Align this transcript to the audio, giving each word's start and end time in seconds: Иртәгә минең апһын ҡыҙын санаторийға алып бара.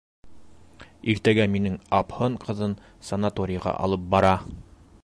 Иртәгә 1.13 1.45
минең 1.57 1.75
апһын 1.99 2.39
ҡыҙын 2.47 2.75
санаторийға 3.11 3.77
алып 3.89 4.11
бара. 4.17 4.35